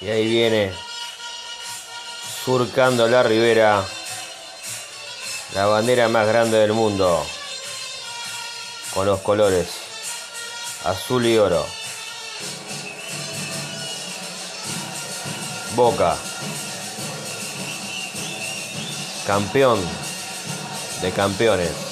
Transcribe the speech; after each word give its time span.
Y 0.00 0.08
ahí 0.08 0.28
viene 0.28 0.72
surcando 2.44 3.08
la 3.08 3.22
ribera 3.22 3.84
la 5.54 5.66
bandera 5.66 6.08
más 6.08 6.26
grande 6.26 6.58
del 6.58 6.72
mundo 6.72 7.24
con 8.92 9.06
los 9.06 9.20
colores 9.20 9.68
azul 10.84 11.26
y 11.26 11.38
oro. 11.38 11.64
Boca, 15.74 16.16
campeón 19.26 19.80
de 21.02 21.10
campeones. 21.12 21.85